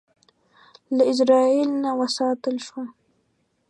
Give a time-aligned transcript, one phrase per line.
[0.95, 2.81] له ازرائیل نه وساتل شو.